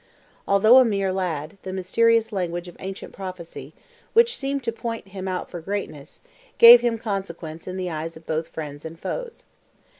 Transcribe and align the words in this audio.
Although 0.47 0.79
a 0.79 0.83
mere 0.83 1.13
lad, 1.13 1.59
the 1.61 1.71
mysterious 1.71 2.31
language 2.31 2.67
of 2.67 2.75
ancient 2.79 3.13
prophecy, 3.13 3.75
which 4.13 4.35
seemed 4.35 4.63
to 4.63 4.71
point 4.71 5.09
him 5.09 5.27
out 5.27 5.47
for 5.51 5.61
greatness, 5.61 6.21
give 6.57 6.81
him 6.81 6.97
consequence 6.97 7.67
in 7.67 7.77
the 7.77 7.91
eyes 7.91 8.17
of 8.17 8.25
both 8.25 8.47
friends 8.47 8.83
and 8.83 8.99
foes. 8.99 9.43